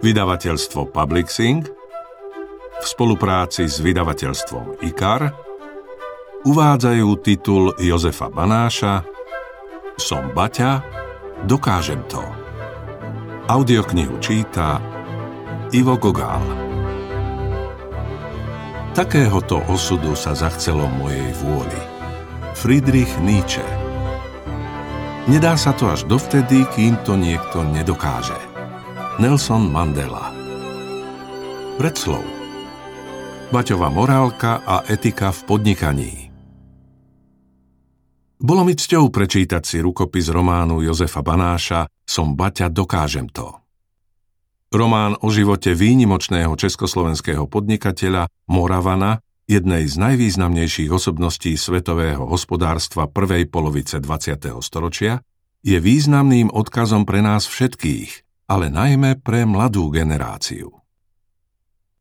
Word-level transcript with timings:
Vydavateľstvo 0.00 0.88
Publixing 0.88 1.60
v 2.80 2.86
spolupráci 2.88 3.68
s 3.68 3.84
vydavateľstvom 3.84 4.80
IKAR 4.80 5.28
uvádzajú 6.48 7.08
titul 7.20 7.76
Jozefa 7.76 8.32
Banáša 8.32 9.04
Som 10.00 10.32
Baťa, 10.32 10.80
dokážem 11.44 12.00
to. 12.08 12.24
Audioknihu 13.44 14.16
číta 14.24 14.80
Ivo 15.76 16.00
Gogál. 16.00 16.42
Takéhoto 18.96 19.60
osudu 19.68 20.16
sa 20.16 20.32
zachcelo 20.32 20.88
mojej 20.96 21.28
vôli. 21.44 21.89
Friedrich 22.60 23.08
Nietzsche 23.24 23.64
Nedá 25.32 25.56
sa 25.56 25.72
to 25.72 25.88
až 25.88 26.04
dovtedy, 26.04 26.68
kým 26.68 27.00
to 27.08 27.16
niekto 27.16 27.64
nedokáže. 27.64 28.36
Nelson 29.16 29.64
Mandela 29.64 30.28
Predslov 31.80 32.20
Baťová 33.48 33.88
morálka 33.88 34.60
a 34.60 34.84
etika 34.92 35.32
v 35.32 35.40
podnikaní 35.48 36.12
Bolo 38.36 38.68
mi 38.68 38.76
cťou 38.76 39.08
prečítať 39.08 39.64
si 39.64 39.80
rukopis 39.80 40.28
románu 40.28 40.84
Jozefa 40.84 41.24
Banáša 41.24 41.88
Som 42.04 42.36
Baťa, 42.36 42.68
dokážem 42.68 43.32
to. 43.32 43.56
Román 44.68 45.16
o 45.24 45.32
živote 45.32 45.72
výnimočného 45.72 46.52
československého 46.60 47.48
podnikateľa 47.48 48.28
Moravana, 48.52 49.24
jednej 49.50 49.90
z 49.90 49.98
najvýznamnejších 49.98 50.94
osobností 50.94 51.58
svetového 51.58 52.22
hospodárstva 52.22 53.10
prvej 53.10 53.50
polovice 53.50 53.98
20. 53.98 54.54
storočia, 54.62 55.26
je 55.66 55.82
významným 55.82 56.54
odkazom 56.54 57.02
pre 57.02 57.18
nás 57.18 57.50
všetkých– 57.50 58.10
ale 58.50 58.66
najmä 58.66 59.22
pre 59.22 59.46
mladú 59.46 59.94
generáciu. 59.94 60.74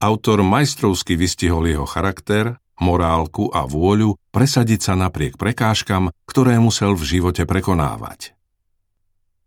Autor 0.02 0.42
majstrovsky 0.42 1.14
vystihol 1.14 1.70
jeho 1.70 1.86
charakter, 1.86 2.58
morálku 2.81 3.53
a 3.53 3.70
vôľu 3.70 4.17
presadiť 4.33 4.80
sa 4.81 4.94
napriek 4.97 5.38
prekážkam, 5.38 6.09
ktoré 6.25 6.58
musel 6.58 6.97
v 6.97 7.05
živote 7.05 7.45
prekonávať. 7.45 8.33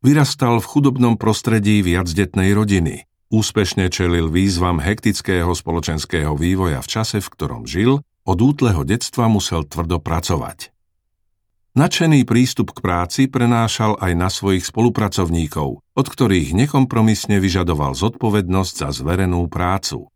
Vyrastal 0.07 0.63
v 0.63 0.67
chudobnom 0.69 1.15
prostredí 1.19 1.83
viacdetnej 1.83 2.55
rodiny, 2.55 3.11
úspešne 3.33 3.89
čelil 3.89 4.29
výzvam 4.29 4.77
hektického 4.79 5.49
spoločenského 5.57 6.37
vývoja 6.37 6.85
v 6.85 6.89
čase, 6.93 7.19
v 7.25 7.33
ktorom 7.33 7.65
žil, 7.65 8.05
od 8.29 8.39
útleho 8.39 8.85
detstva 8.85 9.27
musel 9.27 9.65
tvrdo 9.65 9.99
pracovať. 9.99 10.71
Nadšený 11.73 12.29
prístup 12.29 12.77
k 12.77 12.85
práci 12.85 13.33
prenášal 13.33 13.97
aj 13.97 14.13
na 14.13 14.29
svojich 14.29 14.69
spolupracovníkov, 14.69 15.81
od 15.81 16.07
ktorých 16.07 16.53
nekompromisne 16.53 17.41
vyžadoval 17.41 17.97
zodpovednosť 17.97 18.75
za 18.77 18.89
zverenú 18.93 19.49
prácu. 19.49 20.13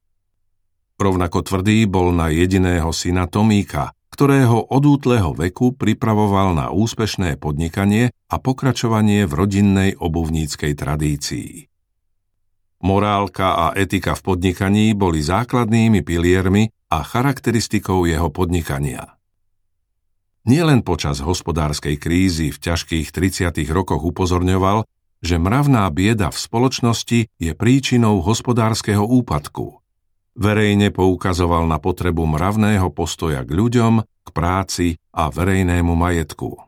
Rovnako 1.01 1.39
tvrdý 1.41 1.89
bol 1.89 2.13
na 2.13 2.29
jediného 2.29 2.93
syna 2.93 3.25
Tomíka, 3.25 3.97
ktorého 4.13 4.69
od 4.69 4.85
útleho 4.85 5.33
veku 5.33 5.73
pripravoval 5.73 6.53
na 6.53 6.69
úspešné 6.73 7.41
podnikanie 7.41 8.13
a 8.29 8.37
pokračovanie 8.37 9.25
v 9.25 9.33
rodinnej 9.33 9.91
obuvníckej 9.97 10.73
tradícii. 10.77 11.76
Morálka 12.87 13.59
a 13.59 13.67
etika 13.75 14.15
v 14.15 14.23
podnikaní 14.23 14.95
boli 14.95 15.19
základnými 15.19 16.07
piliermi 16.07 16.71
a 16.95 17.03
charakteristikou 17.03 18.07
jeho 18.07 18.31
podnikania– 18.31 19.11
nielen 20.47 20.87
počas 20.87 21.19
hospodárskej 21.21 21.99
krízy 21.99 22.55
v 22.55 22.59
ťažkých 22.63 23.11
30. 23.11 23.51
rokoch 23.75 24.07
upozorňoval, 24.07 24.87
že 25.21 25.43
mravná 25.43 25.91
bieda 25.91 26.31
v 26.31 26.39
spoločnosti 26.39 27.21
je 27.37 27.53
príčinou 27.53 28.23
hospodárskeho 28.23 29.03
úpadku. 29.03 29.83
Verejne 30.39 30.95
poukazoval 30.95 31.67
na 31.67 31.83
potrebu 31.83 32.25
mravného 32.25 32.95
postoja 32.95 33.43
k 33.43 33.51
ľuďom, 33.51 34.07
k 34.07 34.29
práci 34.31 34.87
a 35.11 35.33
verejnému 35.33 35.93
majetku. 35.97 36.63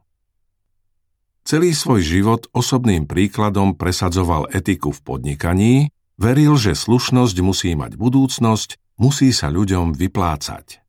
Celý 1.48 1.72
svoj 1.72 2.04
život 2.04 2.42
osobným 2.52 3.08
príkladom 3.08 3.72
presadzoval 3.72 4.52
etiku 4.52 4.92
v 4.92 5.00
podnikaní, 5.00 5.74
veril, 6.18 6.58
že 6.58 6.74
slušnosť 6.74 7.36
musí 7.40 7.72
mať 7.78 7.94
budúcnosť, 7.94 8.98
musí 8.98 9.30
sa 9.30 9.48
ľuďom 9.48 9.94
vyplácať. 9.94 10.82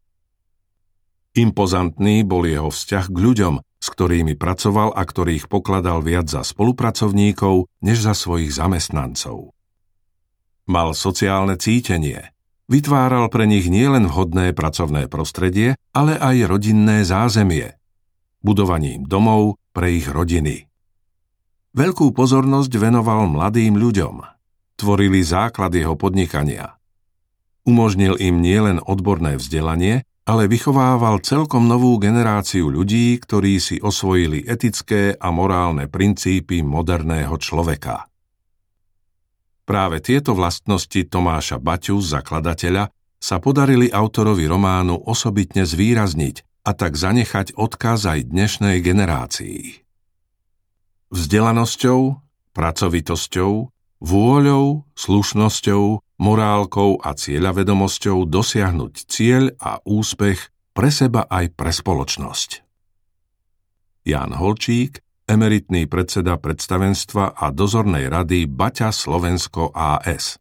Impozantný 1.37 2.25
bol 2.25 2.49
jeho 2.49 2.73
vzťah 2.73 3.05
k 3.07 3.17
ľuďom, 3.17 3.53
s 3.61 3.87
ktorými 3.95 4.35
pracoval 4.35 4.91
a 4.91 5.05
ktorých 5.05 5.47
pokladal 5.47 6.03
viac 6.03 6.27
za 6.27 6.43
spolupracovníkov, 6.43 7.69
než 7.79 8.03
za 8.03 8.17
svojich 8.17 8.51
zamestnancov. 8.51 9.55
Mal 10.67 10.91
sociálne 10.97 11.55
cítenie. 11.55 12.33
Vytváral 12.69 13.33
pre 13.33 13.49
nich 13.49 13.65
nielen 13.65 14.05
vhodné 14.05 14.53
pracovné 14.53 15.09
prostredie, 15.09 15.73
ale 15.95 16.19
aj 16.19 16.45
rodinné 16.45 17.01
zázemie. 17.01 17.77
Budovaním 18.45 19.09
domov 19.09 19.57
pre 19.73 19.97
ich 19.97 20.05
rodiny. 20.05 20.69
Veľkú 21.73 22.13
pozornosť 22.13 22.69
venoval 22.77 23.29
mladým 23.29 23.77
ľuďom. 23.77 24.38
Tvorili 24.79 25.19
základ 25.19 25.75
jeho 25.75 25.99
podnikania. 25.99 26.79
Umožnil 27.67 28.15
im 28.15 28.39
nielen 28.39 28.79
odborné 28.79 29.35
vzdelanie, 29.35 30.07
ale 30.23 30.47
vychovával 30.47 31.19
celkom 31.19 31.67
novú 31.67 31.99
generáciu 31.99 32.71
ľudí, 32.71 33.19
ktorí 33.19 33.59
si 33.59 33.83
osvojili 33.83 34.47
etické 34.47 35.19
a 35.19 35.35
morálne 35.35 35.91
princípy 35.91 36.63
moderného 36.63 37.35
človeka. 37.35 38.07
Práve 39.67 39.99
tieto 39.99 40.31
vlastnosti 40.31 41.01
Tomáša 41.11 41.59
Baťu, 41.59 41.99
zakladateľa, 41.99 42.87
sa 43.19 43.37
podarili 43.43 43.91
autorovi 43.91 44.47
románu 44.47 44.95
osobitne 44.95 45.67
zvýrazniť 45.67 46.63
a 46.63 46.71
tak 46.71 46.95
zanechať 46.95 47.59
odkaz 47.59 48.07
aj 48.07 48.31
dnešnej 48.31 48.79
generácii. 48.79 49.83
Vzdelanosťou, 51.11 51.99
pracovitosťou, 52.55 53.51
vôľou, 53.99 54.87
slušnosťou, 54.95 55.83
morálkou 56.19 56.99
a 56.99 57.15
cieľavedomosťou 57.15 58.27
dosiahnuť 58.27 58.93
cieľ 59.07 59.55
a 59.59 59.79
úspech 59.83 60.51
pre 60.75 60.89
seba 60.91 61.27
aj 61.27 61.55
pre 61.55 61.71
spoločnosť. 61.71 62.49
Jan 64.07 64.31
Holčík, 64.35 65.03
emeritný 65.27 65.85
predseda 65.85 66.39
predstavenstva 66.39 67.35
a 67.35 67.45
dozornej 67.51 68.07
rady 68.07 68.47
Baťa 68.47 68.89
Slovensko 68.89 69.75
AS. 69.75 70.39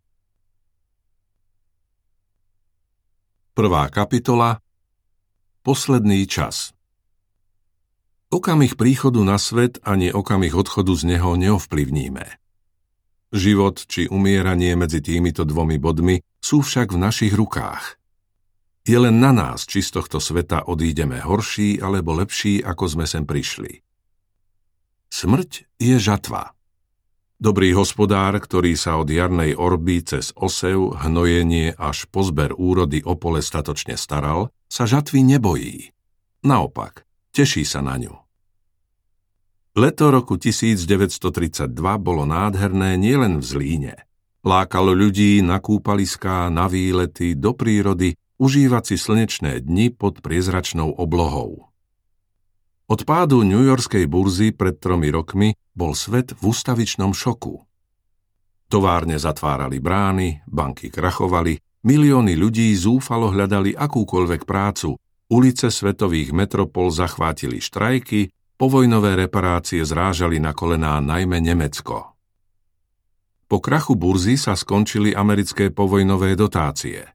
Prvá 3.53 3.91
kapitola 3.91 4.63
Posledný 5.67 6.25
čas 6.31 6.71
Okamih 8.31 8.79
príchodu 8.79 9.25
na 9.27 9.35
svet 9.41 9.83
ani 9.83 10.15
okamih 10.15 10.55
odchodu 10.55 10.95
z 10.95 11.17
neho 11.17 11.35
neovplyvníme. 11.35 12.48
Život 13.29 13.85
či 13.85 14.09
umieranie 14.09 14.73
medzi 14.73 15.05
týmito 15.05 15.45
dvomi 15.45 15.77
bodmi 15.77 16.17
sú 16.41 16.65
však 16.65 16.97
v 16.97 16.99
našich 16.99 17.33
rukách. 17.37 18.01
Je 18.89 18.97
len 18.97 19.21
na 19.21 19.37
nás, 19.37 19.69
či 19.69 19.85
z 19.85 20.01
tohto 20.01 20.17
sveta 20.17 20.65
odídeme 20.65 21.21
horší 21.21 21.77
alebo 21.77 22.17
lepší, 22.17 22.65
ako 22.65 22.85
sme 22.89 23.05
sem 23.05 23.29
prišli. 23.29 23.85
Smrť 25.13 25.69
je 25.77 25.97
žatva. 26.01 26.57
Dobrý 27.37 27.77
hospodár, 27.77 28.35
ktorý 28.35 28.75
sa 28.75 28.97
od 28.97 29.13
jarnej 29.13 29.55
orby 29.55 30.03
cez 30.03 30.33
osev, 30.35 30.97
hnojenie 31.05 31.77
až 31.77 32.09
po 32.09 32.25
zber 32.25 32.57
úrody 32.57 33.05
o 33.05 33.13
pole 33.15 33.45
statočne 33.45 34.01
staral, 34.01 34.51
sa 34.73 34.89
žatvy 34.89 35.23
nebojí. 35.23 35.93
Naopak, 36.43 37.05
teší 37.37 37.69
sa 37.69 37.85
na 37.85 38.01
ňu. 38.01 38.28
Leto 39.77 40.09
roku 40.09 40.41
1932 40.41 41.73
bolo 42.01 42.25
nádherné 42.25 42.97
nielen 42.97 43.41
v 43.41 43.45
Zlíne. 43.45 43.95
Lákalo 44.47 44.95
ľudí 44.95 45.45
na 45.45 45.61
kúpaliská, 45.61 46.49
na 46.49 46.71
výlety, 46.71 47.37
do 47.37 47.53
prírody, 47.53 48.17
užívať 48.39 48.95
si 48.95 48.97
slnečné 48.97 49.61
dni 49.67 49.93
pod 49.93 50.23
priezračnou 50.25 50.95
oblohou. 50.95 51.69
Od 52.89 53.01
pádu 53.05 53.45
Yorkskej 53.45 54.09
burzy 54.09 54.57
pred 54.57 54.81
tromi 54.81 55.13
rokmi 55.13 55.53
bol 55.77 55.93
svet 55.93 56.33
v 56.33 56.43
ustavičnom 56.49 57.13
šoku. 57.13 57.61
Továrne 58.73 59.21
zatvárali 59.21 59.77
brány, 59.77 60.49
banky 60.49 60.89
krachovali, 60.89 61.61
milióny 61.85 62.33
ľudí 62.33 62.73
zúfalo 62.73 63.29
hľadali 63.29 63.77
akúkoľvek 63.77 64.49
prácu, 64.49 64.97
ulice 65.29 65.69
svetových 65.69 66.33
metropol 66.33 66.89
zachvátili 66.89 67.61
štrajky, 67.61 68.33
Povojnové 68.59 69.15
reparácie 69.15 69.87
zrážali 69.87 70.43
na 70.43 70.51
kolená 70.51 70.99
najmä 70.99 71.39
Nemecko. 71.39 72.19
Po 73.47 73.63
krachu 73.63 73.95
burzy 73.95 74.35
sa 74.35 74.59
skončili 74.59 75.15
americké 75.15 75.71
povojnové 75.71 76.35
dotácie. 76.35 77.07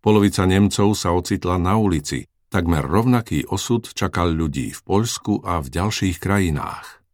Polovica 0.00 0.48
Nemcov 0.48 0.96
sa 0.96 1.12
ocitla 1.12 1.60
na 1.60 1.76
ulici, 1.76 2.24
takmer 2.48 2.88
rovnaký 2.88 3.44
osud 3.52 3.84
čakal 3.92 4.32
ľudí 4.32 4.72
v 4.72 4.80
Poľsku 4.80 5.44
a 5.44 5.60
v 5.60 5.68
ďalších 5.68 6.16
krajinách. 6.16 7.04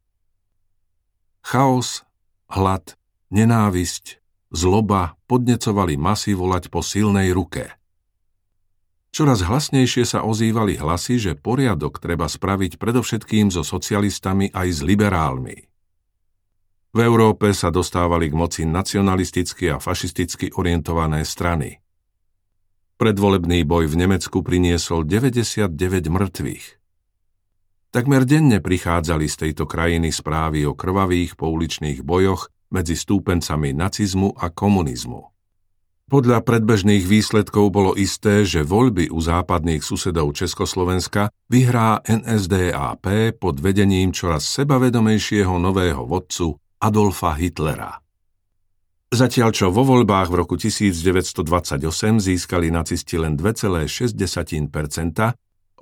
Chaos, 1.42 2.06
hlad, 2.46 2.94
nenávisť, 3.34 4.22
zloba 4.54 5.18
podnecovali 5.26 5.98
masy 5.98 6.38
volať 6.38 6.70
po 6.70 6.78
silnej 6.78 7.34
ruke. 7.34 7.74
Čoraz 9.14 9.46
hlasnejšie 9.46 10.02
sa 10.10 10.26
ozývali 10.26 10.74
hlasy, 10.74 11.22
že 11.22 11.32
poriadok 11.38 12.02
treba 12.02 12.26
spraviť 12.26 12.82
predovšetkým 12.82 13.46
so 13.46 13.62
socialistami 13.62 14.50
aj 14.50 14.68
s 14.74 14.80
liberálmi. 14.82 15.70
V 16.90 16.98
Európe 16.98 17.54
sa 17.54 17.70
dostávali 17.70 18.26
k 18.26 18.34
moci 18.34 18.66
nacionalisticky 18.66 19.70
a 19.70 19.78
fašisticky 19.78 20.58
orientované 20.58 21.22
strany. 21.22 21.78
Predvolebný 22.98 23.62
boj 23.62 23.86
v 23.86 24.02
Nemecku 24.02 24.42
priniesol 24.42 25.06
99 25.06 25.70
mŕtvych. 26.10 26.66
Takmer 27.94 28.26
denne 28.26 28.58
prichádzali 28.58 29.30
z 29.30 29.36
tejto 29.46 29.70
krajiny 29.70 30.10
správy 30.10 30.66
o 30.66 30.74
krvavých 30.74 31.38
pouličných 31.38 32.02
bojoch 32.02 32.50
medzi 32.74 32.98
stúpencami 32.98 33.70
nacizmu 33.78 34.34
a 34.34 34.50
komunizmu. 34.50 35.33
Podľa 36.04 36.44
predbežných 36.44 37.08
výsledkov 37.08 37.72
bolo 37.72 37.96
isté, 37.96 38.44
že 38.44 38.60
voľby 38.60 39.08
u 39.08 39.24
západných 39.24 39.80
susedov 39.80 40.36
Československa 40.36 41.32
vyhrá 41.48 42.04
NSDAP 42.04 43.40
pod 43.40 43.56
vedením 43.64 44.12
čoraz 44.12 44.44
sebavedomejšieho 44.52 45.56
nového 45.56 46.04
vodcu 46.04 46.60
Adolfa 46.84 47.32
Hitlera. 47.40 48.04
Zatiaľ 49.16 49.50
čo 49.56 49.72
vo 49.72 49.80
voľbách 49.86 50.28
v 50.28 50.44
roku 50.44 50.60
1928 50.60 51.40
získali 52.20 52.68
nacisti 52.68 53.16
len 53.16 53.40
2,6%, 53.40 53.88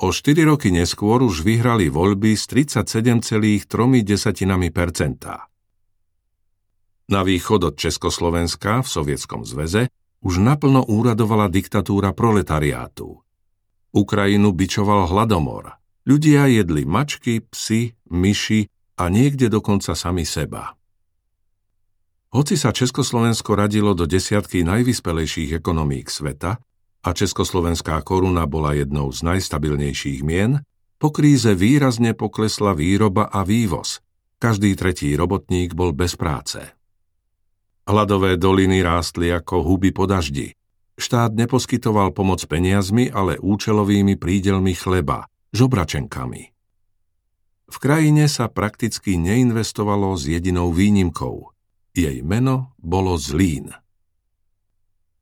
o 0.02 0.08
4 0.12 0.50
roky 0.50 0.68
neskôr 0.70 1.18
už 1.18 1.42
vyhrali 1.42 1.90
voľby 1.90 2.38
s 2.38 2.46
37,3%. 2.46 3.66
Na 7.10 7.20
východ 7.26 7.60
od 7.66 7.74
Československa 7.74 8.86
v 8.86 8.88
Sovietskom 8.88 9.42
zväze 9.42 9.90
už 10.22 10.38
naplno 10.38 10.86
úradovala 10.86 11.50
diktatúra 11.50 12.14
proletariátu. 12.14 13.18
Ukrajinu 13.92 14.54
bičoval 14.54 15.10
hladomor. 15.10 15.76
Ľudia 16.02 16.50
jedli 16.50 16.82
mačky, 16.82 17.44
psy, 17.52 17.94
myši 18.10 18.66
a 18.98 19.06
niekde 19.06 19.46
dokonca 19.52 19.94
sami 19.94 20.26
seba. 20.26 20.74
Hoci 22.32 22.56
sa 22.56 22.72
Československo 22.72 23.52
radilo 23.52 23.92
do 23.92 24.08
desiatky 24.08 24.64
najvyspelejších 24.64 25.60
ekonomík 25.60 26.08
sveta 26.08 26.56
a 27.04 27.08
československá 27.12 28.00
koruna 28.00 28.48
bola 28.48 28.72
jednou 28.72 29.12
z 29.12 29.20
najstabilnejších 29.20 30.24
mien, 30.24 30.64
po 30.96 31.10
kríze 31.12 31.52
výrazne 31.52 32.14
poklesla 32.16 32.72
výroba 32.72 33.28
a 33.28 33.42
vývoz. 33.44 34.00
Každý 34.38 34.74
tretí 34.78 35.12
robotník 35.12 35.74
bol 35.74 35.92
bez 35.92 36.16
práce. 36.16 36.62
Hladové 37.88 38.38
doliny 38.38 38.80
rástli 38.80 39.32
ako 39.34 39.66
huby 39.66 39.90
po 39.90 40.06
daždi. 40.06 40.54
Štát 40.94 41.34
neposkytoval 41.34 42.14
pomoc 42.14 42.44
peniazmi, 42.46 43.10
ale 43.10 43.40
účelovými 43.40 44.14
prídelmi 44.20 44.76
chleba, 44.76 45.26
žobračenkami. 45.50 46.42
V 47.72 47.76
krajine 47.80 48.28
sa 48.28 48.52
prakticky 48.52 49.16
neinvestovalo 49.18 50.14
s 50.14 50.28
jedinou 50.28 50.70
výnimkou– 50.70 51.48
jej 51.92 52.24
meno 52.24 52.72
bolo 52.80 53.20
Zlín. 53.20 53.68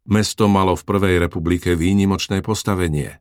Mesto 0.07 0.47
malo 0.47 0.79
v 0.79 0.87
Prvej 0.87 1.19
republike 1.19 1.75
výnimočné 1.75 2.47
postavenie. 2.47 3.19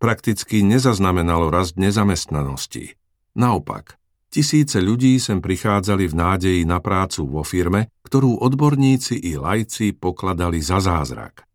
Prakticky 0.00 0.64
nezaznamenalo 0.64 1.52
rast 1.52 1.76
nezamestnanosti. 1.76 2.96
Naopak, 3.36 3.97
tisíce 4.32 4.80
ľudí 4.80 5.20
sem 5.20 5.40
prichádzali 5.42 6.08
v 6.08 6.14
nádeji 6.14 6.62
na 6.64 6.80
prácu 6.80 7.28
vo 7.28 7.42
firme, 7.44 7.92
ktorú 8.04 8.40
odborníci 8.40 9.20
i 9.20 9.36
lajci 9.36 9.92
pokladali 9.92 10.60
za 10.64 10.80
zázrak. 10.80 11.48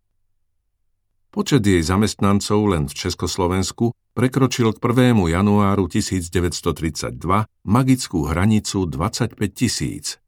Počet 1.34 1.66
jej 1.66 1.81
zamestnancov 1.81 2.62
len 2.70 2.86
v 2.86 2.94
Československu 2.94 3.98
prekročil 4.14 4.70
k 4.70 4.78
1. 4.78 5.18
januáru 5.18 5.90
1932 5.90 7.18
magickú 7.66 8.30
hranicu 8.30 8.86
25 8.86 9.42
tisíc. 9.50 10.22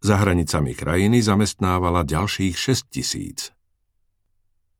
Za 0.00 0.16
hranicami 0.16 0.72
krajiny 0.72 1.20
zamestnávala 1.20 2.00
ďalších 2.08 2.56
6 2.56 2.88
tisíc. 2.88 3.52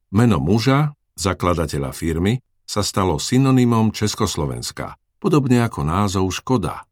Meno 0.09 0.41
muža, 0.41 0.97
zakladateľa 1.21 1.93
firmy, 1.93 2.41
sa 2.65 2.81
stalo 2.81 3.21
synonymom 3.21 3.93
Československa, 3.93 4.97
podobne 5.21 5.61
ako 5.69 5.85
názov 5.85 6.33
Škoda. 6.33 6.88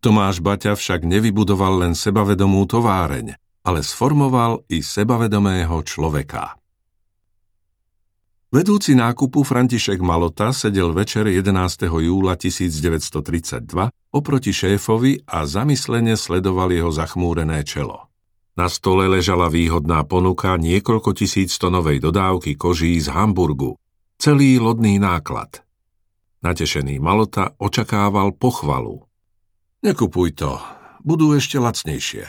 Tomáš 0.00 0.44
Baťa 0.44 0.76
však 0.76 1.02
nevybudoval 1.04 1.86
len 1.86 1.92
sebavedomú 1.96 2.64
továreň, 2.68 3.34
ale 3.66 3.80
sformoval 3.82 4.62
i 4.70 4.84
sebavedomého 4.84 5.74
človeka. 5.82 6.54
Vedúci 8.46 8.94
nákupu 8.94 9.42
František 9.42 9.98
Malota 9.98 10.54
sedel 10.54 10.94
večer 10.94 11.26
11. 11.26 11.50
júla 11.90 12.38
1932 12.38 13.66
oproti 14.14 14.54
šéfovi 14.54 15.26
a 15.26 15.44
zamyslene 15.44 16.14
sledoval 16.14 16.70
jeho 16.70 16.94
zachmúrené 16.94 17.66
čelo. 17.66 18.06
Na 18.56 18.72
stole 18.72 19.04
ležala 19.10 19.52
výhodná 19.52 20.00
ponuka 20.08 20.56
niekoľko 20.56 21.12
tisíc 21.12 21.58
tonovej 21.60 22.00
dodávky 22.00 22.56
koží 22.56 22.96
z 22.96 23.12
Hamburgu, 23.12 23.76
celý 24.16 24.56
lodný 24.56 24.96
náklad. 24.96 25.60
Natešený 26.40 26.96
Malota 27.02 27.52
očakával 27.60 28.32
pochvalu. 28.32 29.04
Nekupuj 29.86 30.34
to, 30.34 30.58
budú 31.06 31.30
ešte 31.38 31.62
lacnejšie. 31.62 32.26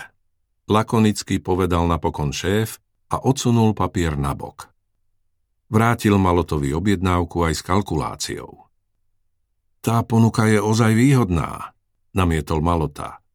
Lakonicky 0.70 1.42
povedal 1.42 1.90
napokon 1.90 2.30
šéf 2.30 2.78
a 3.10 3.18
odsunul 3.18 3.74
papier 3.74 4.14
na 4.14 4.38
bok. 4.38 4.70
Vrátil 5.66 6.22
Malotovi 6.22 6.70
objednávku 6.78 7.42
aj 7.50 7.54
s 7.58 7.62
kalkuláciou. 7.66 8.70
Tá 9.82 10.06
ponuka 10.06 10.46
je 10.46 10.62
ozaj 10.62 10.94
výhodná, 10.94 11.74
namietol 12.14 12.62
Malota. 12.62 13.26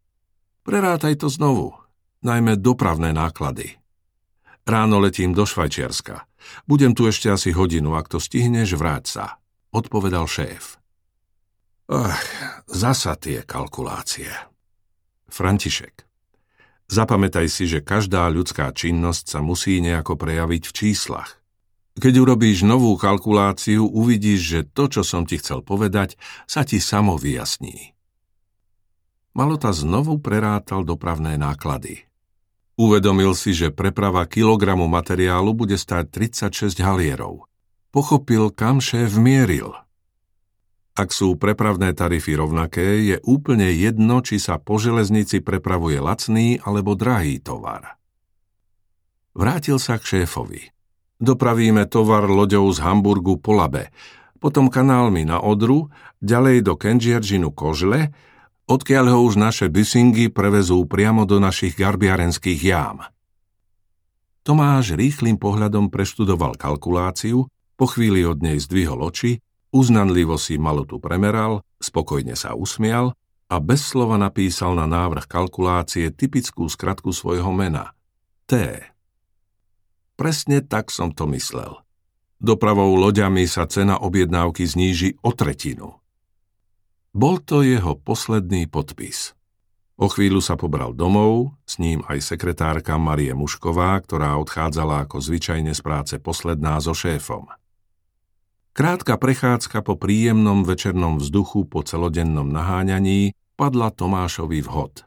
Prerátaj 0.62 1.18
to 1.18 1.26
znovu, 1.26 1.74
najmä 2.22 2.62
dopravné 2.62 3.10
náklady. 3.10 3.74
Ráno 4.62 5.02
letím 5.02 5.34
do 5.34 5.42
Švajčiarska. 5.42 6.30
Budem 6.70 6.94
tu 6.94 7.10
ešte 7.10 7.26
asi 7.26 7.50
hodinu, 7.50 7.98
ak 7.98 8.06
to 8.06 8.22
stihneš, 8.22 8.78
vráť 8.78 9.04
sa, 9.10 9.24
odpovedal 9.74 10.30
šéf. 10.30 10.81
Ach, 11.90 12.22
zasa 12.70 13.18
tie 13.18 13.42
kalkulácie. 13.42 14.30
František, 15.26 16.06
zapamätaj 16.86 17.48
si, 17.50 17.66
že 17.66 17.82
každá 17.82 18.28
ľudská 18.30 18.70
činnosť 18.70 19.24
sa 19.26 19.40
musí 19.42 19.82
nejako 19.82 20.14
prejaviť 20.14 20.62
v 20.68 20.72
číslach. 20.72 21.42
Keď 21.92 22.14
urobíš 22.24 22.64
novú 22.64 22.96
kalkuláciu, 22.96 23.84
uvidíš, 23.84 24.40
že 24.40 24.60
to, 24.64 24.88
čo 24.88 25.02
som 25.04 25.28
ti 25.28 25.36
chcel 25.36 25.60
povedať, 25.60 26.16
sa 26.48 26.64
ti 26.64 26.80
samo 26.80 27.20
vyjasní. 27.20 27.92
Malota 29.32 29.72
znovu 29.72 30.20
prerátal 30.20 30.84
dopravné 30.84 31.36
náklady. 31.36 32.04
Uvedomil 32.80 33.36
si, 33.36 33.52
že 33.52 33.68
preprava 33.68 34.24
kilogramu 34.24 34.88
materiálu 34.88 35.52
bude 35.52 35.76
stáť 35.76 36.08
36 36.48 36.80
halierov. 36.80 37.44
Pochopil, 37.92 38.48
kam 38.48 38.80
šéf 38.80 39.12
mieril. 39.20 39.76
Ak 40.92 41.08
sú 41.08 41.40
prepravné 41.40 41.96
tarify 41.96 42.36
rovnaké, 42.36 43.00
je 43.00 43.16
úplne 43.24 43.72
jedno, 43.72 44.20
či 44.20 44.36
sa 44.36 44.60
po 44.60 44.76
železnici 44.76 45.40
prepravuje 45.40 45.96
lacný 45.96 46.60
alebo 46.60 46.92
drahý 46.92 47.40
tovar. 47.40 47.96
Vrátil 49.32 49.80
sa 49.80 49.96
k 49.96 50.04
šéfovi. 50.04 50.68
Dopravíme 51.16 51.88
tovar 51.88 52.28
loďou 52.28 52.68
z 52.68 52.84
Hamburgu 52.84 53.40
po 53.40 53.56
Labe, 53.56 53.88
potom 54.36 54.68
kanálmi 54.68 55.24
na 55.24 55.40
Odru, 55.40 55.88
ďalej 56.20 56.66
do 56.66 56.76
Kenžiaržinu 56.76 57.54
Kožle, 57.56 58.12
odkiaľ 58.68 59.16
ho 59.16 59.18
už 59.24 59.40
naše 59.40 59.72
bysingy 59.72 60.28
prevezú 60.28 60.84
priamo 60.84 61.24
do 61.24 61.40
našich 61.40 61.72
garbiarenských 61.78 62.60
jám. 62.60 63.08
Tomáš 64.42 64.98
rýchlým 64.98 65.38
pohľadom 65.38 65.88
preštudoval 65.88 66.58
kalkuláciu, 66.58 67.46
po 67.78 67.86
chvíli 67.88 68.26
od 68.26 68.42
nej 68.42 68.58
zdvihol 68.58 69.00
oči, 69.00 69.38
uznanlivo 69.72 70.36
si 70.36 70.60
malotu 70.60 71.00
premeral, 71.02 71.64
spokojne 71.80 72.36
sa 72.36 72.52
usmial 72.52 73.16
a 73.48 73.56
bez 73.58 73.82
slova 73.82 74.20
napísal 74.20 74.76
na 74.76 74.86
návrh 74.86 75.26
kalkulácie 75.26 76.12
typickú 76.12 76.68
skratku 76.70 77.10
svojho 77.10 77.50
mena– 77.50 77.90
T. 78.52 78.84
Presne 80.12 80.60
tak 80.60 80.92
som 80.92 81.08
to 81.08 81.24
myslel. 81.32 81.80
Dopravou 82.36 82.98
loďami 83.00 83.48
sa 83.48 83.64
cena 83.64 83.96
objednávky 83.96 84.66
zníži 84.66 85.16
o 85.24 85.32
tretinu. 85.32 86.02
Bol 87.14 87.40
to 87.40 87.64
jeho 87.64 87.96
posledný 87.96 88.66
podpis. 88.66 89.32
O 89.96 90.10
chvíľu 90.10 90.42
sa 90.42 90.58
pobral 90.58 90.92
domov, 90.92 91.54
s 91.62 91.78
ním 91.78 92.02
aj 92.10 92.24
sekretárka 92.24 92.98
Marie 92.98 93.30
Mušková, 93.32 93.94
ktorá 94.02 94.34
odchádzala 94.42 95.06
ako 95.06 95.22
zvyčajne 95.22 95.70
z 95.70 95.80
práce 95.80 96.14
posledná 96.18 96.76
so 96.82 96.96
šéfom. 96.96 97.46
Krátka 98.72 99.20
prechádzka 99.20 99.84
po 99.84 100.00
príjemnom 100.00 100.64
večernom 100.64 101.20
vzduchu 101.20 101.68
po 101.68 101.84
celodennom 101.84 102.48
naháňaní 102.48 103.36
padla 103.52 103.92
Tomášovi 103.92 104.64
vhod. 104.64 105.04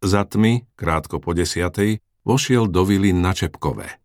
Za 0.00 0.24
tmy, 0.24 0.64
krátko 0.72 1.20
po 1.20 1.36
desiatej, 1.36 2.00
vošiel 2.24 2.72
do 2.72 2.88
vily 2.88 3.12
na 3.12 3.36
Čepkové. 3.36 4.00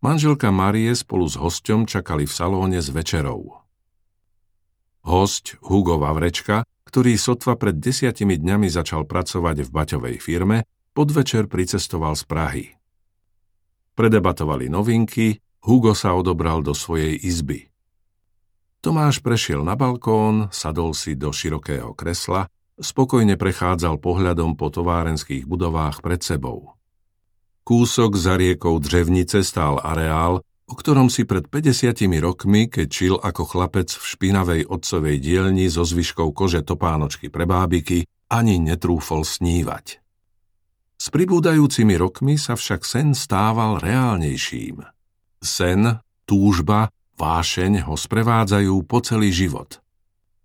Manželka 0.00 0.48
Marie 0.48 0.96
spolu 0.96 1.28
s 1.28 1.36
hosťom 1.36 1.84
čakali 1.84 2.24
v 2.24 2.32
salóne 2.32 2.80
s 2.80 2.88
večerou. 2.88 3.60
Hosť 5.04 5.60
Hugo 5.60 6.00
Vavrečka, 6.00 6.64
ktorý 6.88 7.20
sotva 7.20 7.60
pred 7.60 7.76
desiatimi 7.76 8.40
dňami 8.40 8.72
začal 8.72 9.04
pracovať 9.04 9.60
v 9.60 9.68
Baťovej 9.68 10.16
firme, 10.24 10.64
podvečer 10.96 11.52
pricestoval 11.52 12.16
z 12.16 12.24
Prahy. 12.24 12.64
Predebatovali 13.92 14.72
novinky, 14.72 15.36
Hugo 15.66 15.98
sa 15.98 16.14
odobral 16.14 16.62
do 16.62 16.78
svojej 16.78 17.18
izby. 17.18 17.66
Tomáš 18.78 19.18
prešiel 19.18 19.66
na 19.66 19.74
balkón, 19.74 20.46
sadol 20.54 20.94
si 20.94 21.18
do 21.18 21.34
širokého 21.34 21.90
kresla, 21.98 22.46
spokojne 22.78 23.34
prechádzal 23.34 23.98
pohľadom 23.98 24.54
po 24.54 24.70
továrenských 24.70 25.42
budovách 25.42 26.06
pred 26.06 26.22
sebou. 26.22 26.78
Kúsok 27.66 28.14
za 28.14 28.38
riekou 28.38 28.78
Dřevnice 28.78 29.42
stál 29.42 29.82
areál, 29.82 30.38
o 30.70 30.74
ktorom 30.78 31.10
si 31.10 31.26
pred 31.26 31.50
50 31.50 31.98
rokmi, 32.22 32.70
keď 32.70 32.86
čil 32.86 33.14
ako 33.18 33.42
chlapec 33.42 33.90
v 33.90 34.04
špinavej 34.06 34.62
otcovej 34.70 35.18
dielni 35.18 35.66
so 35.66 35.82
zvyškou 35.82 36.30
kože 36.30 36.62
topánočky 36.62 37.26
pre 37.26 37.42
bábiky, 37.42 38.06
ani 38.30 38.62
netrúfol 38.62 39.26
snívať. 39.26 39.98
S 40.94 41.06
pribúdajúcimi 41.10 41.98
rokmi 41.98 42.38
sa 42.38 42.54
však 42.54 42.86
sen 42.86 43.18
stával 43.18 43.82
reálnejším– 43.82 44.86
Sen, 45.42 46.00
túžba, 46.24 46.92
vášeň 47.16 47.88
ho 47.88 47.94
sprevádzajú 47.96 48.74
po 48.84 49.00
celý 49.00 49.32
život. 49.32 49.80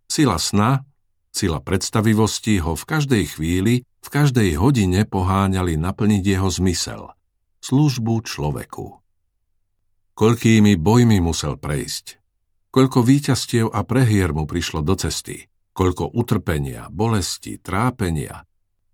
Sila 0.07 0.35
sna, 0.39 0.83
sila 1.31 1.63
predstavivosti 1.63 2.59
ho 2.59 2.75
v 2.75 2.83
každej 2.83 3.23
chvíli, 3.37 3.87
v 4.01 4.09
každej 4.11 4.59
hodine 4.59 5.07
poháňali 5.07 5.79
naplniť 5.79 6.23
jeho 6.23 6.49
zmysel– 6.51 7.11
službu 7.61 8.25
človeku. 8.25 8.99
Koľkými 10.17 10.75
bojmi 10.75 11.17
musel 11.23 11.55
prejsť, 11.55 12.19
koľko 12.73 12.99
víťazstiev 13.05 13.71
a 13.71 13.85
prehier 13.85 14.33
mu 14.35 14.49
prišlo 14.49 14.83
do 14.83 14.97
cesty, 14.97 15.47
koľko 15.71 16.11
utrpenia, 16.11 16.91
bolesti, 16.91 17.61
trápenia, 17.61 18.43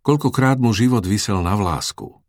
koľkokrát 0.06 0.62
mu 0.62 0.76
život 0.76 1.04
vysel 1.08 1.42
na 1.42 1.58
vlásku. 1.58 2.22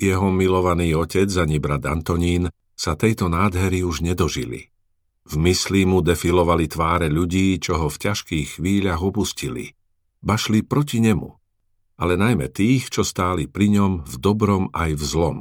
Jeho 0.00 0.28
milovaný 0.32 0.96
otec 0.96 1.28
ani 1.36 1.60
brat 1.60 1.84
Antonín 1.84 2.48
sa 2.82 2.98
tejto 2.98 3.30
nádhery 3.30 3.86
už 3.86 4.02
nedožili. 4.02 4.74
V 5.22 5.38
mysli 5.38 5.86
mu 5.86 6.02
defilovali 6.02 6.66
tváre 6.66 7.06
ľudí, 7.06 7.62
čo 7.62 7.78
ho 7.78 7.86
v 7.86 8.10
ťažkých 8.10 8.58
chvíľach 8.58 9.06
opustili. 9.06 9.78
Bašli 10.18 10.66
proti 10.66 10.98
nemu, 10.98 11.30
ale 11.94 12.18
najmä 12.18 12.50
tých, 12.50 12.90
čo 12.90 13.06
stáli 13.06 13.46
pri 13.46 13.78
ňom 13.78 13.92
v 14.02 14.14
dobrom 14.18 14.66
aj 14.74 14.98
v 14.98 15.02
zlom. 15.06 15.38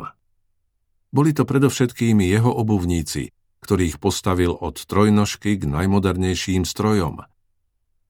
Boli 1.09 1.33
to 1.33 1.49
predovšetkým 1.49 2.21
jeho 2.21 2.53
obuvníci, 2.53 3.33
ktorých 3.65 3.97
postavil 3.97 4.53
od 4.53 4.77
trojnožky 4.77 5.57
k 5.57 5.65
najmodernejším 5.65 6.61
strojom. 6.61 7.25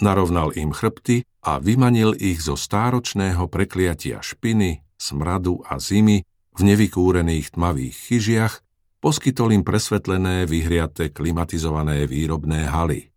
Narovnal 0.03 0.51
im 0.59 0.75
chrbty 0.75 1.23
a 1.47 1.63
vymanil 1.63 2.19
ich 2.19 2.43
zo 2.43 2.59
stáročného 2.59 3.47
prekliatia 3.47 4.19
špiny, 4.19 4.83
smradu 4.99 5.63
a 5.63 5.79
zimy 5.79 6.27
v 6.51 6.59
nevykúrených 6.67 7.55
tmavých 7.55 7.95
chyžiach 7.95 8.53
poskytol 9.01 9.57
im 9.57 9.65
presvetlené, 9.65 10.45
vyhriaté, 10.45 11.09
klimatizované 11.09 12.05
výrobné 12.05 12.69
haly. 12.69 13.09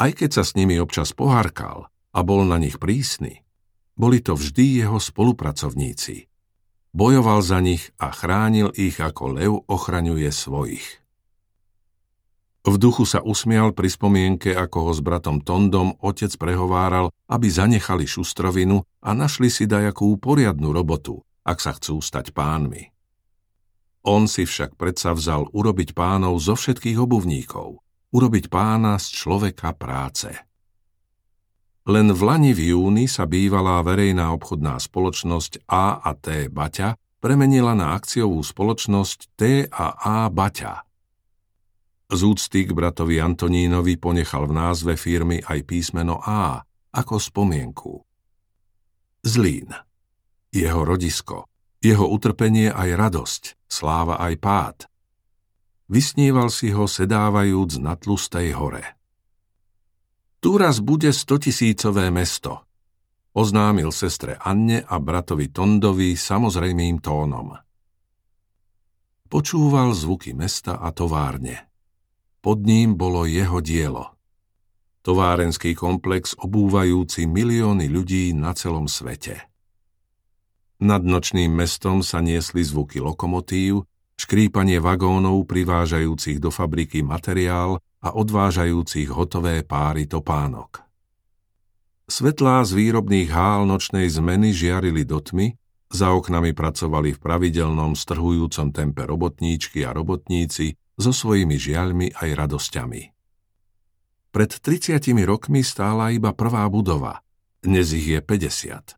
Aj 0.00 0.10
keď 0.10 0.40
sa 0.40 0.42
s 0.42 0.56
nimi 0.56 0.80
občas 0.80 1.12
pohárkal 1.12 1.92
a 2.16 2.18
bol 2.24 2.48
na 2.48 2.56
nich 2.56 2.80
prísny, 2.80 3.44
boli 3.98 4.24
to 4.24 4.38
vždy 4.38 4.82
jeho 4.82 4.96
spolupracovníci. 4.96 6.30
Bojoval 6.96 7.44
za 7.44 7.60
nich 7.60 7.92
a 8.00 8.08
chránil 8.14 8.72
ich 8.72 8.96
ako 8.96 9.24
lev 9.36 9.52
ochraňuje 9.68 10.30
svojich. 10.32 10.86
V 12.68 12.76
duchu 12.76 13.08
sa 13.08 13.24
usmial 13.24 13.72
pri 13.72 13.88
spomienke, 13.88 14.52
ako 14.52 14.90
ho 14.90 14.92
s 14.92 15.00
bratom 15.00 15.40
Tondom 15.40 15.96
otec 16.04 16.32
prehováral, 16.36 17.08
aby 17.28 17.48
zanechali 17.48 18.04
šustrovinu 18.04 18.84
a 19.02 19.10
našli 19.16 19.48
si 19.48 19.64
dajakú 19.64 20.16
poriadnu 20.20 20.72
robotu, 20.74 21.22
ak 21.44 21.58
sa 21.64 21.72
chcú 21.76 22.00
stať 22.02 22.36
pánmi. 22.36 22.97
On 24.08 24.24
si 24.24 24.48
však 24.48 24.80
predsa 24.80 25.12
vzal 25.12 25.52
urobiť 25.52 25.92
pánov 25.92 26.40
zo 26.40 26.56
všetkých 26.56 26.96
obuvníkov, 26.96 27.84
urobiť 28.08 28.48
pána 28.48 28.96
z 28.96 29.12
človeka 29.12 29.76
práce. 29.76 30.32
Len 31.84 32.08
v 32.08 32.20
Lani 32.24 32.56
v 32.56 32.72
júni 32.72 33.04
sa 33.04 33.28
bývalá 33.28 33.84
verejná 33.84 34.32
obchodná 34.32 34.80
spoločnosť 34.80 35.68
A 35.68 36.00
a 36.00 36.16
T 36.16 36.48
Baťa 36.48 36.96
premenila 37.20 37.76
na 37.76 37.92
akciovú 37.92 38.40
spoločnosť 38.40 39.18
T 39.36 39.68
a 39.68 39.86
A 40.00 40.32
Baťa. 40.32 40.88
Z 42.08 42.20
úcty 42.24 42.64
k 42.64 42.72
bratovi 42.72 43.20
Antonínovi 43.20 44.00
ponechal 44.00 44.48
v 44.48 44.56
názve 44.56 44.96
firmy 44.96 45.44
aj 45.44 45.68
písmeno 45.68 46.16
A 46.24 46.64
ako 46.96 47.20
spomienku. 47.20 47.92
Zlín. 49.20 49.68
Jeho 50.48 50.80
rodisko, 50.80 51.44
jeho 51.78 52.06
utrpenie 52.10 52.74
aj 52.74 52.88
radosť, 52.98 53.42
sláva 53.70 54.18
aj 54.18 54.34
pád. 54.38 54.78
Vysníval 55.88 56.52
si 56.52 56.74
ho 56.74 56.84
sedávajúc 56.84 57.80
na 57.80 57.96
tlustej 57.96 58.52
hore. 58.52 58.84
Tu 60.38 60.54
raz 60.54 60.78
bude 60.78 61.10
stotisícové 61.10 62.14
mesto, 62.14 62.68
oznámil 63.34 63.90
sestre 63.90 64.38
Anne 64.38 64.84
a 64.84 64.98
bratovi 65.02 65.50
Tondovi 65.50 66.14
samozrejmým 66.14 67.02
tónom. 67.02 67.56
Počúval 69.28 69.92
zvuky 69.92 70.32
mesta 70.32 70.80
a 70.80 70.88
továrne. 70.94 71.68
Pod 72.40 72.64
ním 72.64 72.96
bolo 72.96 73.28
jeho 73.28 73.60
dielo. 73.60 74.16
Továrenský 75.04 75.76
komplex 75.76 76.32
obúvajúci 76.38 77.28
milióny 77.28 77.92
ľudí 77.92 78.32
na 78.32 78.52
celom 78.56 78.88
svete. 78.88 79.48
Nad 80.78 81.02
nočným 81.02 81.50
mestom 81.50 82.06
sa 82.06 82.22
niesli 82.22 82.62
zvuky 82.62 83.02
lokomotív, 83.02 83.82
škrípanie 84.14 84.78
vagónov 84.78 85.42
privážajúcich 85.50 86.38
do 86.38 86.54
fabriky 86.54 87.02
materiál 87.02 87.82
a 87.98 88.14
odvážajúcich 88.14 89.10
hotové 89.10 89.66
páry 89.66 90.06
topánok. 90.06 90.86
Svetlá 92.06 92.62
z 92.62 92.78
výrobných 92.78 93.28
hál 93.34 93.66
nočnej 93.66 94.06
zmeny 94.06 94.54
žiarili 94.54 95.02
do 95.02 95.18
tmy, 95.18 95.58
za 95.88 96.12
oknami 96.12 96.52
pracovali 96.52 97.16
v 97.16 97.22
pravidelnom 97.22 97.96
strhujúcom 97.96 98.70
tempe 98.70 99.02
robotníčky 99.08 99.82
a 99.82 99.90
robotníci 99.90 100.76
so 100.94 101.10
svojimi 101.10 101.56
žiaľmi 101.56 102.12
aj 102.12 102.28
radosťami. 102.38 103.02
Pred 104.28 104.50
30 104.60 105.00
rokmi 105.24 105.64
stála 105.64 106.12
iba 106.12 106.36
prvá 106.36 106.68
budova, 106.68 107.24
dnes 107.64 107.90
ich 107.96 108.06
je 108.12 108.20
50. 108.20 108.97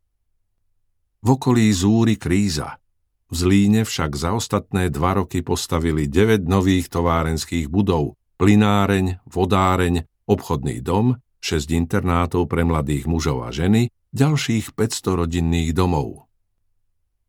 V 1.21 1.37
okolí 1.37 1.69
zúri 1.77 2.17
kríza. 2.17 2.81
V 3.29 3.35
Zlíne 3.37 3.85
však 3.85 4.17
za 4.17 4.33
ostatné 4.33 4.89
dva 4.89 5.21
roky 5.21 5.45
postavili 5.45 6.09
9 6.09 6.49
nových 6.49 6.89
továrenských 6.89 7.69
budov, 7.69 8.17
plináreň, 8.41 9.21
vodáreň, 9.29 10.09
obchodný 10.25 10.81
dom, 10.81 11.21
6 11.45 11.77
internátov 11.77 12.49
pre 12.49 12.65
mladých 12.65 13.05
mužov 13.05 13.45
a 13.45 13.53
ženy, 13.53 13.93
ďalších 14.17 14.73
500 14.73 15.21
rodinných 15.21 15.77
domov. 15.77 16.25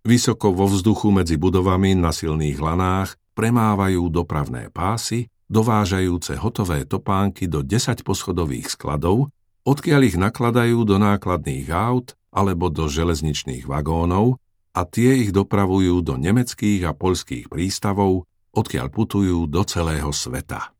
Vysoko 0.08 0.56
vo 0.56 0.72
vzduchu 0.72 1.12
medzi 1.12 1.36
budovami 1.36 1.92
na 1.92 2.16
silných 2.16 2.64
lanách 2.64 3.20
premávajú 3.36 4.08
dopravné 4.08 4.72
pásy, 4.72 5.28
dovážajúce 5.52 6.40
hotové 6.40 6.88
topánky 6.88 7.52
do 7.52 7.60
10 7.60 8.08
poschodových 8.08 8.72
skladov, 8.72 9.36
odkiaľ 9.68 10.02
ich 10.08 10.16
nakladajú 10.16 10.80
do 10.88 10.96
nákladných 10.96 11.68
aut 11.76 12.16
alebo 12.32 12.72
do 12.72 12.88
železničných 12.88 13.68
vagónov 13.68 14.40
a 14.72 14.88
tie 14.88 15.28
ich 15.28 15.36
dopravujú 15.36 16.00
do 16.00 16.16
nemeckých 16.16 16.88
a 16.88 16.96
poľských 16.96 17.52
prístavov, 17.52 18.24
odkiaľ 18.56 18.88
putujú 18.88 19.48
do 19.52 19.62
celého 19.68 20.10
sveta. 20.16 20.72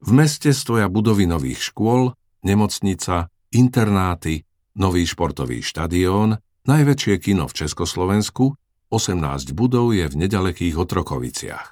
V 0.00 0.10
meste 0.12 0.52
stoja 0.52 0.88
budovy 0.88 1.28
nových 1.28 1.72
škôl, 1.72 2.16
nemocnica, 2.44 3.28
internáty, 3.52 4.44
nový 4.76 5.04
športový 5.08 5.64
štadión, 5.64 6.36
najväčšie 6.68 7.14
kino 7.20 7.48
v 7.48 7.56
Československu, 7.64 8.56
18 8.92 9.52
budov 9.56 9.96
je 9.96 10.04
v 10.08 10.14
nedalekých 10.14 10.76
Otrokoviciach. 10.76 11.68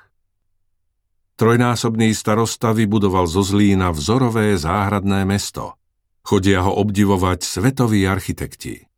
Trojnásobný 1.34 2.14
starosta 2.14 2.70
vybudoval 2.70 3.26
zo 3.26 3.42
Zlína 3.42 3.90
vzorové 3.90 4.54
záhradné 4.56 5.24
mesto– 5.24 5.74
Chodia 6.24 6.64
ho 6.64 6.72
obdivovať 6.80 7.44
svetoví 7.44 8.08
architekti. 8.08 8.88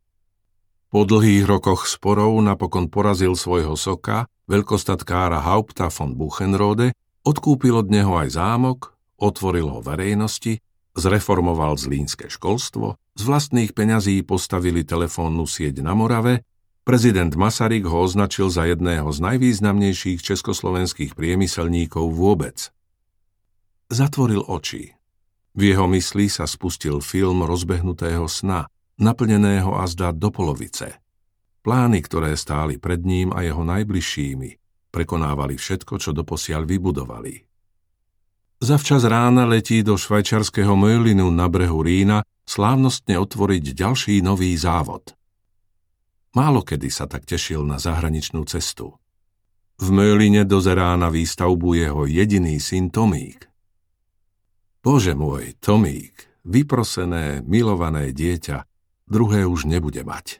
Po 0.87 1.03
dlhých 1.03 1.43
rokoch 1.43 1.85
sporov 1.85 2.39
napokon 2.39 2.87
porazil 2.87 3.35
svojho 3.35 3.75
soka, 3.75 4.31
veľkostatkára 4.47 5.43
Haupta 5.43 5.91
von 5.91 6.15
Buchenrode, 6.15 6.95
Odkúpil 7.27 7.75
od 7.75 7.91
neho 7.91 8.15
aj 8.15 8.39
zámok, 8.39 8.95
otvoril 9.19 9.67
ho 9.67 9.83
verejnosti, 9.83 10.63
zreformoval 10.95 11.75
zlínske 11.75 12.31
školstvo, 12.31 12.95
z 13.19 13.21
vlastných 13.27 13.75
peňazí 13.75 14.23
postavili 14.23 14.87
telefónnu 14.87 15.43
sieť 15.43 15.83
na 15.83 15.91
Morave, 15.91 16.47
prezident 16.87 17.35
Masaryk 17.35 17.83
ho 17.83 18.07
označil 18.07 18.47
za 18.47 18.63
jedného 18.63 19.11
z 19.11 19.19
najvýznamnejších 19.19 20.23
československých 20.23 21.19
priemyselníkov 21.19 22.15
vôbec. 22.15 22.71
Zatvoril 23.91 24.47
oči. 24.47 24.96
V 25.57 25.73
jeho 25.73 25.89
mysli 25.89 26.29
sa 26.29 26.45
spustil 26.45 27.01
film 27.01 27.41
rozbehnutého 27.41 28.29
sna, 28.29 28.69
naplneného 29.01 29.73
azda 29.73 30.13
do 30.13 30.29
polovice. 30.29 31.01
Plány, 31.65 32.05
ktoré 32.05 32.37
stáli 32.37 32.77
pred 32.77 33.01
ním 33.01 33.33
a 33.33 33.41
jeho 33.41 33.65
najbližšími, 33.65 34.49
prekonávali 34.93 35.57
všetko, 35.57 35.97
čo 35.97 36.13
doposiaľ 36.13 36.61
vybudovali. 36.69 37.41
Zavčas 38.61 39.05
rána 39.05 39.49
letí 39.49 39.81
do 39.81 39.97
švajčarského 39.97 40.77
Möllinu 40.77 41.29
na 41.33 41.49
brehu 41.49 41.81
Rína 41.81 42.21
slávnostne 42.45 43.17
otvoriť 43.17 43.73
ďalší 43.73 44.21
nový 44.21 44.53
závod. 44.57 45.17
Málo 46.37 46.61
kedy 46.61 46.89
sa 46.93 47.09
tak 47.09 47.25
tešil 47.25 47.65
na 47.65 47.81
zahraničnú 47.81 48.45
cestu. 48.45 48.93
V 49.81 49.89
Möline 49.89 50.45
dozerá 50.45 50.93
na 50.97 51.09
výstavbu 51.09 51.77
jeho 51.77 52.05
jediný 52.05 52.61
syn 52.61 52.93
Tomík. 52.93 53.49
Bože 54.87 55.19
môj, 55.19 55.51
Tomík, 55.59 56.31
vyprosené, 56.47 57.43
milované 57.43 58.15
dieťa, 58.15 58.63
druhé 59.03 59.43
už 59.43 59.67
nebude 59.67 59.99
mať. 59.99 60.39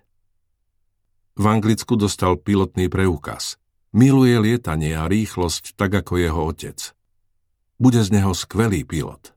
V 1.36 1.52
Anglicku 1.52 2.00
dostal 2.00 2.40
pilotný 2.40 2.88
preukaz. 2.88 3.60
Miluje 3.92 4.40
lietanie 4.40 4.96
a 4.96 5.12
rýchlosť 5.12 5.76
tak 5.76 6.00
ako 6.00 6.16
jeho 6.16 6.48
otec. 6.48 6.80
Bude 7.76 8.00
z 8.00 8.08
neho 8.16 8.32
skvelý 8.32 8.88
pilot. 8.88 9.36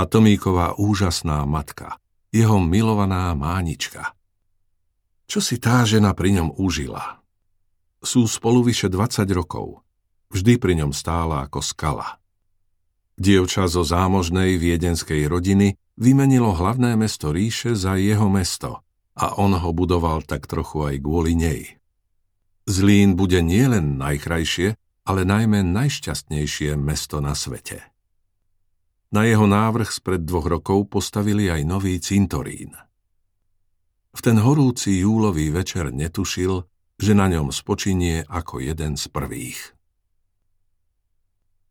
A 0.00 0.08
Tomíková 0.08 0.80
úžasná 0.80 1.44
matka, 1.44 2.00
jeho 2.32 2.56
milovaná 2.64 3.36
mánička. 3.36 4.16
Čo 5.28 5.44
si 5.44 5.60
tá 5.60 5.84
žena 5.84 6.16
pri 6.16 6.40
ňom 6.40 6.56
užila? 6.56 7.20
Sú 8.00 8.24
spolu 8.32 8.64
vyše 8.64 8.88
20 8.88 9.28
rokov. 9.36 9.84
Vždy 10.32 10.56
pri 10.56 10.72
ňom 10.80 10.96
stála 10.96 11.44
ako 11.44 11.60
skala. 11.60 12.23
Dievča 13.14 13.70
zo 13.70 13.86
zámožnej 13.86 14.58
viedenskej 14.58 15.30
rodiny 15.30 15.78
vymenilo 15.94 16.50
hlavné 16.50 16.98
mesto 16.98 17.30
ríše 17.30 17.78
za 17.78 17.94
jeho 17.94 18.26
mesto 18.26 18.82
a 19.14 19.38
on 19.38 19.54
ho 19.54 19.70
budoval 19.70 20.26
tak 20.26 20.50
trochu 20.50 20.82
aj 20.90 20.96
kvôli 20.98 21.38
nej. 21.38 21.78
Zlín 22.66 23.14
bude 23.14 23.38
nielen 23.38 24.00
najkrajšie, 24.02 24.74
ale 25.04 25.20
najmä 25.22 25.62
najšťastnejšie 25.62 26.74
mesto 26.80 27.22
na 27.22 27.36
svete. 27.36 27.84
Na 29.14 29.22
jeho 29.22 29.46
návrh 29.46 29.94
spred 29.94 30.26
dvoch 30.26 30.50
rokov 30.50 30.90
postavili 30.90 31.46
aj 31.46 31.62
nový 31.62 32.02
cintorín. 32.02 32.74
V 34.10 34.20
ten 34.22 34.42
horúci 34.42 35.06
júlový 35.06 35.54
večer 35.54 35.94
netušil, 35.94 36.66
že 36.98 37.12
na 37.14 37.30
ňom 37.30 37.54
spočinie 37.54 38.26
ako 38.26 38.58
jeden 38.58 38.98
z 38.98 39.06
prvých. 39.10 39.74